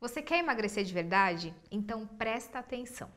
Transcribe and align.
Você 0.00 0.22
quer 0.22 0.38
emagrecer 0.38 0.84
de 0.84 0.94
verdade? 0.94 1.52
Então 1.72 2.06
presta 2.06 2.60
atenção. 2.60 3.10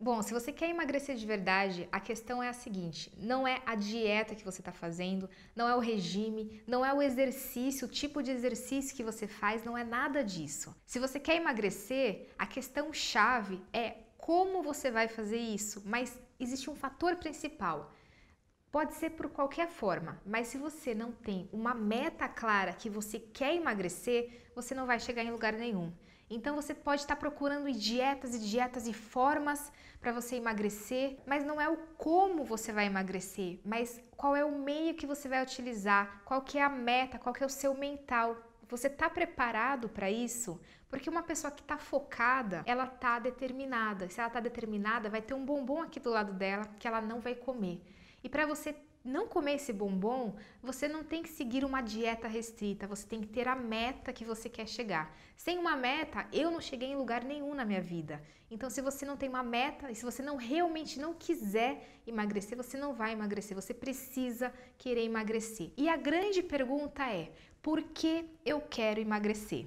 Bom, 0.00 0.20
se 0.20 0.34
você 0.34 0.50
quer 0.50 0.68
emagrecer 0.68 1.14
de 1.14 1.24
verdade, 1.24 1.88
a 1.92 2.00
questão 2.00 2.42
é 2.42 2.48
a 2.48 2.52
seguinte: 2.52 3.12
não 3.16 3.46
é 3.46 3.62
a 3.64 3.76
dieta 3.76 4.34
que 4.34 4.44
você 4.44 4.60
está 4.60 4.72
fazendo, 4.72 5.30
não 5.54 5.68
é 5.68 5.76
o 5.76 5.78
regime, 5.78 6.60
não 6.66 6.84
é 6.84 6.92
o 6.92 7.00
exercício, 7.00 7.86
o 7.86 7.90
tipo 7.90 8.20
de 8.20 8.32
exercício 8.32 8.96
que 8.96 9.04
você 9.04 9.28
faz, 9.28 9.62
não 9.62 9.78
é 9.78 9.84
nada 9.84 10.24
disso. 10.24 10.74
Se 10.84 10.98
você 10.98 11.20
quer 11.20 11.36
emagrecer, 11.36 12.30
a 12.36 12.46
questão 12.46 12.92
chave 12.92 13.62
é 13.72 14.01
como 14.22 14.62
você 14.62 14.88
vai 14.88 15.08
fazer 15.08 15.42
isso, 15.58 15.82
mas 15.84 16.16
existe 16.38 16.70
um 16.70 16.76
fator 16.76 17.16
principal. 17.16 17.92
Pode 18.70 18.94
ser 18.94 19.10
por 19.10 19.28
qualquer 19.28 19.68
forma, 19.68 20.22
mas 20.24 20.46
se 20.46 20.56
você 20.56 20.94
não 20.94 21.10
tem 21.10 21.50
uma 21.52 21.74
meta 21.74 22.28
clara 22.28 22.72
que 22.72 22.88
você 22.88 23.18
quer 23.18 23.52
emagrecer, 23.52 24.20
você 24.54 24.76
não 24.76 24.86
vai 24.86 25.00
chegar 25.00 25.24
em 25.24 25.32
lugar 25.32 25.54
nenhum. 25.54 25.92
Então 26.30 26.54
você 26.54 26.72
pode 26.72 27.02
estar 27.02 27.16
procurando 27.16 27.70
dietas 27.72 28.32
e 28.36 28.38
dietas 28.38 28.86
e 28.86 28.92
formas 28.92 29.72
para 30.00 30.12
você 30.12 30.36
emagrecer, 30.36 31.18
mas 31.26 31.44
não 31.44 31.60
é 31.60 31.68
o 31.68 31.76
como 31.98 32.44
você 32.44 32.72
vai 32.72 32.86
emagrecer, 32.86 33.58
mas 33.64 34.00
qual 34.16 34.36
é 34.36 34.44
o 34.44 34.56
meio 34.56 34.94
que 34.94 35.06
você 35.06 35.28
vai 35.28 35.42
utilizar, 35.42 36.22
qual 36.24 36.42
que 36.42 36.58
é 36.58 36.62
a 36.62 36.68
meta, 36.70 37.18
qual 37.18 37.34
que 37.34 37.42
é 37.42 37.46
o 37.46 37.50
seu 37.50 37.74
mental. 37.74 38.36
Você 38.72 38.86
está 38.86 39.10
preparado 39.10 39.86
para 39.90 40.10
isso? 40.10 40.58
Porque 40.88 41.10
uma 41.10 41.22
pessoa 41.22 41.50
que 41.50 41.60
está 41.60 41.76
focada, 41.76 42.62
ela 42.64 42.84
está 42.84 43.18
determinada. 43.18 44.08
Se 44.08 44.18
ela 44.18 44.28
está 44.28 44.40
determinada, 44.40 45.10
vai 45.10 45.20
ter 45.20 45.34
um 45.34 45.44
bombom 45.44 45.82
aqui 45.82 46.00
do 46.00 46.08
lado 46.08 46.32
dela 46.32 46.64
que 46.78 46.88
ela 46.88 47.02
não 47.02 47.20
vai 47.20 47.34
comer. 47.34 47.82
E 48.24 48.30
para 48.30 48.46
você 48.46 48.74
não 49.04 49.26
comer 49.26 49.54
esse 49.54 49.72
bombom, 49.72 50.34
você 50.62 50.86
não 50.86 51.02
tem 51.02 51.22
que 51.22 51.28
seguir 51.28 51.64
uma 51.64 51.80
dieta 51.80 52.28
restrita, 52.28 52.86
você 52.86 53.06
tem 53.06 53.20
que 53.20 53.26
ter 53.26 53.48
a 53.48 53.56
meta 53.56 54.12
que 54.12 54.24
você 54.24 54.48
quer 54.48 54.66
chegar. 54.66 55.14
Sem 55.36 55.58
uma 55.58 55.76
meta, 55.76 56.26
eu 56.32 56.50
não 56.50 56.60
cheguei 56.60 56.90
em 56.90 56.96
lugar 56.96 57.24
nenhum 57.24 57.54
na 57.54 57.64
minha 57.64 57.80
vida. 57.80 58.22
Então, 58.50 58.70
se 58.70 58.80
você 58.80 59.04
não 59.04 59.16
tem 59.16 59.28
uma 59.28 59.42
meta 59.42 59.90
e 59.90 59.94
se 59.94 60.04
você 60.04 60.22
não 60.22 60.36
realmente 60.36 61.00
não 61.00 61.14
quiser 61.14 62.00
emagrecer, 62.06 62.56
você 62.56 62.76
não 62.76 62.92
vai 62.92 63.12
emagrecer, 63.12 63.54
você 63.54 63.74
precisa 63.74 64.52
querer 64.78 65.04
emagrecer. 65.04 65.72
E 65.76 65.88
a 65.88 65.96
grande 65.96 66.42
pergunta 66.42 67.02
é: 67.10 67.32
por 67.62 67.82
que 67.82 68.24
eu 68.44 68.60
quero 68.60 69.00
emagrecer? 69.00 69.66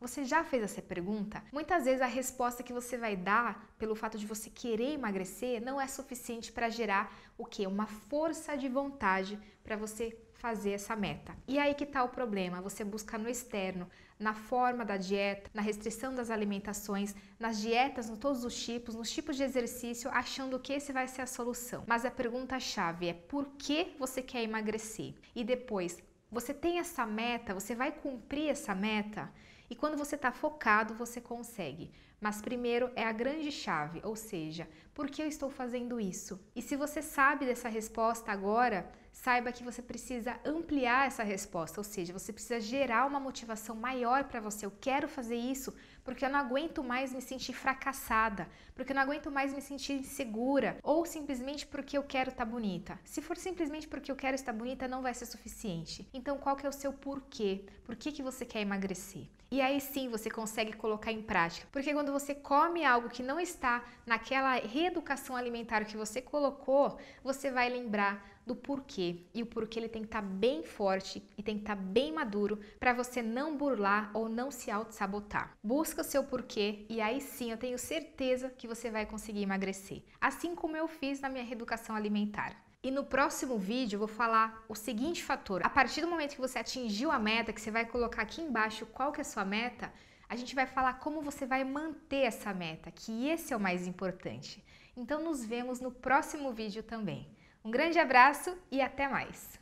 Você 0.00 0.24
já 0.24 0.42
fez 0.42 0.62
essa 0.62 0.80
pergunta? 0.80 1.44
Muitas 1.52 1.84
vezes 1.84 2.00
a 2.00 2.06
resposta 2.06 2.62
que 2.62 2.72
você 2.72 2.96
vai 2.96 3.14
dar 3.14 3.70
pelo 3.78 3.94
fato 3.94 4.16
de 4.16 4.26
você 4.26 4.48
querer 4.48 4.94
emagrecer 4.94 5.60
não 5.60 5.78
é 5.78 5.86
suficiente 5.86 6.50
para 6.50 6.70
gerar 6.70 7.14
o 7.36 7.44
que? 7.44 7.66
Uma 7.66 7.86
força 7.86 8.56
de 8.56 8.66
vontade 8.66 9.38
para 9.62 9.76
você 9.76 10.16
fazer 10.32 10.70
essa 10.70 10.96
meta. 10.96 11.36
E 11.46 11.58
aí 11.58 11.74
que 11.74 11.84
está 11.84 12.02
o 12.02 12.08
problema? 12.08 12.62
Você 12.62 12.82
busca 12.82 13.18
no 13.18 13.28
externo, 13.28 13.86
na 14.18 14.32
forma 14.32 14.86
da 14.86 14.96
dieta, 14.96 15.50
na 15.52 15.60
restrição 15.60 16.14
das 16.14 16.30
alimentações, 16.30 17.14
nas 17.38 17.60
dietas, 17.60 18.08
em 18.08 18.16
todos 18.16 18.42
os 18.42 18.58
tipos, 18.58 18.94
nos 18.94 19.10
tipos 19.10 19.36
de 19.36 19.42
exercício, 19.42 20.10
achando 20.14 20.58
que 20.58 20.72
esse 20.72 20.94
vai 20.94 21.08
ser 21.08 21.20
a 21.20 21.26
solução. 21.26 21.84
Mas 21.86 22.06
a 22.06 22.10
pergunta 22.10 22.58
chave 22.58 23.10
é 23.10 23.12
por 23.12 23.48
que 23.58 23.94
você 23.98 24.22
quer 24.22 24.42
emagrecer? 24.42 25.12
E 25.36 25.44
depois, 25.44 26.02
você 26.32 26.54
tem 26.54 26.78
essa 26.78 27.04
meta, 27.04 27.52
você 27.52 27.74
vai 27.74 27.92
cumprir 27.92 28.48
essa 28.48 28.74
meta? 28.74 29.30
E 29.70 29.76
quando 29.76 29.96
você 29.96 30.16
está 30.16 30.32
focado, 30.32 30.94
você 30.94 31.20
consegue. 31.20 31.92
Mas 32.20 32.42
primeiro 32.42 32.90
é 32.94 33.04
a 33.04 33.12
grande 33.12 33.50
chave, 33.50 34.02
ou 34.04 34.14
seja, 34.14 34.68
por 34.92 35.08
que 35.08 35.22
eu 35.22 35.26
estou 35.26 35.48
fazendo 35.48 35.98
isso? 35.98 36.38
E 36.54 36.60
se 36.60 36.76
você 36.76 37.00
sabe 37.00 37.46
dessa 37.46 37.68
resposta 37.68 38.30
agora, 38.30 38.90
saiba 39.10 39.52
que 39.52 39.64
você 39.64 39.80
precisa 39.80 40.38
ampliar 40.44 41.06
essa 41.06 41.22
resposta, 41.22 41.80
ou 41.80 41.84
seja, 41.84 42.12
você 42.12 42.30
precisa 42.30 42.60
gerar 42.60 43.06
uma 43.06 43.18
motivação 43.18 43.74
maior 43.74 44.24
para 44.24 44.38
você. 44.38 44.66
Eu 44.66 44.72
quero 44.80 45.08
fazer 45.08 45.36
isso 45.36 45.74
porque 46.04 46.24
eu 46.24 46.28
não 46.28 46.38
aguento 46.38 46.84
mais 46.84 47.12
me 47.12 47.22
sentir 47.22 47.54
fracassada, 47.54 48.48
porque 48.74 48.92
eu 48.92 48.96
não 48.96 49.02
aguento 49.02 49.30
mais 49.30 49.54
me 49.54 49.62
sentir 49.62 49.94
insegura, 49.94 50.76
ou 50.82 51.06
simplesmente 51.06 51.66
porque 51.66 51.96
eu 51.96 52.02
quero 52.02 52.28
estar 52.30 52.44
tá 52.44 52.50
bonita. 52.50 53.00
Se 53.04 53.22
for 53.22 53.36
simplesmente 53.36 53.88
porque 53.88 54.12
eu 54.12 54.16
quero 54.16 54.34
estar 54.34 54.52
bonita, 54.52 54.86
não 54.86 55.00
vai 55.00 55.14
ser 55.14 55.24
suficiente. 55.26 56.06
Então, 56.12 56.36
qual 56.36 56.54
que 56.54 56.66
é 56.66 56.68
o 56.68 56.72
seu 56.72 56.92
porquê? 56.92 57.64
Por 57.84 57.96
que, 57.96 58.12
que 58.12 58.22
você 58.22 58.44
quer 58.44 58.60
emagrecer? 58.60 59.26
E 59.52 59.60
aí 59.60 59.80
sim 59.80 60.08
você 60.08 60.30
consegue 60.30 60.72
colocar 60.72 61.10
em 61.10 61.20
prática. 61.20 61.66
Porque 61.72 61.92
quando 61.92 62.12
você 62.12 62.34
come 62.34 62.84
algo 62.84 63.08
que 63.08 63.20
não 63.22 63.40
está 63.40 63.84
naquela 64.06 64.54
reeducação 64.54 65.34
alimentar 65.34 65.84
que 65.84 65.96
você 65.96 66.22
colocou, 66.22 66.98
você 67.24 67.50
vai 67.50 67.68
lembrar 67.68 68.24
do 68.46 68.54
porquê. 68.54 69.24
E 69.34 69.42
o 69.42 69.46
porquê 69.46 69.80
ele 69.80 69.88
tem 69.88 70.02
que 70.02 70.08
estar 70.08 70.22
tá 70.22 70.28
bem 70.28 70.62
forte 70.62 71.22
e 71.36 71.42
tem 71.42 71.56
que 71.56 71.62
estar 71.62 71.74
tá 71.74 71.82
bem 71.82 72.12
maduro 72.12 72.60
para 72.78 72.92
você 72.92 73.22
não 73.22 73.56
burlar 73.56 74.10
ou 74.14 74.28
não 74.28 74.52
se 74.52 74.70
auto-sabotar. 74.70 75.56
Busca 75.62 76.02
o 76.02 76.04
seu 76.04 76.22
porquê 76.22 76.86
e 76.88 77.00
aí 77.00 77.20
sim 77.20 77.50
eu 77.50 77.58
tenho 77.58 77.76
certeza 77.78 78.50
que 78.50 78.68
você 78.68 78.88
vai 78.88 79.04
conseguir 79.04 79.42
emagrecer. 79.42 80.02
Assim 80.20 80.54
como 80.54 80.76
eu 80.76 80.86
fiz 80.86 81.20
na 81.20 81.28
minha 81.28 81.44
reeducação 81.44 81.96
alimentar. 81.96 82.69
E 82.82 82.90
no 82.90 83.04
próximo 83.04 83.58
vídeo 83.58 83.96
eu 83.96 83.98
vou 83.98 84.08
falar 84.08 84.64
o 84.66 84.74
seguinte 84.74 85.22
fator. 85.22 85.60
A 85.62 85.68
partir 85.68 86.00
do 86.00 86.08
momento 86.08 86.34
que 86.34 86.40
você 86.40 86.58
atingiu 86.58 87.10
a 87.10 87.18
meta, 87.18 87.52
que 87.52 87.60
você 87.60 87.70
vai 87.70 87.84
colocar 87.84 88.22
aqui 88.22 88.40
embaixo 88.40 88.86
qual 88.86 89.12
que 89.12 89.20
é 89.20 89.22
a 89.22 89.24
sua 89.24 89.44
meta, 89.44 89.92
a 90.26 90.34
gente 90.34 90.54
vai 90.54 90.66
falar 90.66 90.94
como 90.94 91.20
você 91.20 91.44
vai 91.44 91.62
manter 91.62 92.22
essa 92.22 92.54
meta, 92.54 92.90
que 92.90 93.28
esse 93.28 93.52
é 93.52 93.56
o 93.56 93.60
mais 93.60 93.86
importante. 93.86 94.64
Então 94.96 95.22
nos 95.22 95.44
vemos 95.44 95.78
no 95.78 95.92
próximo 95.92 96.54
vídeo 96.54 96.82
também. 96.82 97.28
Um 97.62 97.70
grande 97.70 97.98
abraço 97.98 98.56
e 98.70 98.80
até 98.80 99.06
mais! 99.06 99.60